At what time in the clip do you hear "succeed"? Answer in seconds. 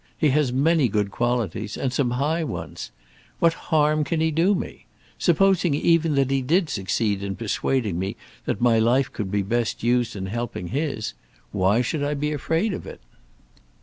6.71-7.21